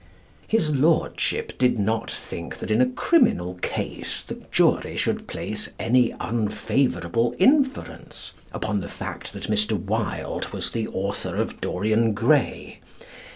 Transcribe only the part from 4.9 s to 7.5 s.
should place any unfavourable